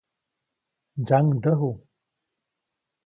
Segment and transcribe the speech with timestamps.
[0.99, 1.71] Ntsyaŋdäju.